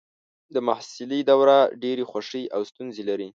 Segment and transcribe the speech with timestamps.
[0.53, 3.29] د محصلۍ دوران ډېرې خوښۍ او ستونزې لري.